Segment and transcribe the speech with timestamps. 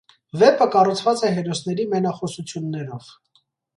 [0.43, 3.13] Վեպը կառուցված է հերոսների մենախոսություններով։